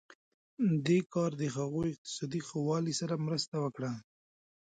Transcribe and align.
دې 0.87 0.99
کار 1.13 1.31
د 1.41 1.43
هغوی 1.55 1.89
اقتصادي 1.91 2.41
ښه 2.47 2.57
والی 2.67 2.93
سره 3.01 3.23
مرسته 3.25 3.55
وکړه. 3.59 3.91